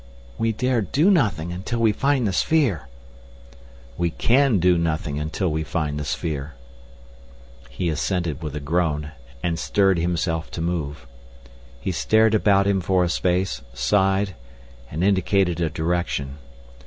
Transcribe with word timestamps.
"We 0.39 0.51
dare 0.51 0.81
do 0.81 1.11
nothing 1.11 1.53
until 1.53 1.77
we 1.77 1.91
find 1.91 2.25
the 2.25 2.33
sphere!" 2.33 2.87
"We 3.99 4.09
can 4.09 4.57
do 4.57 4.75
nothing 4.75 5.19
until 5.19 5.51
we 5.51 5.63
find 5.63 5.99
the 5.99 6.05
sphere." 6.05 6.55
He 7.69 7.87
assented 7.87 8.41
with 8.41 8.55
a 8.55 8.59
groan 8.59 9.11
and 9.43 9.59
stirred 9.59 9.99
himself 9.99 10.49
to 10.57 10.59
move. 10.61 11.05
He 11.79 11.91
stared 11.91 12.33
about 12.33 12.65
him 12.65 12.81
for 12.81 13.03
a 13.03 13.09
space, 13.09 13.61
sighed, 13.75 14.33
and 14.89 15.03
indicated 15.03 15.61
a 15.61 15.69
direction. 15.69 16.39